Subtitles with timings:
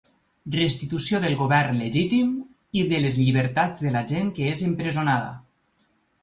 [0.53, 2.31] Restitució del govern legítim
[2.79, 5.31] i de les llibertats de la gent que és empresonada.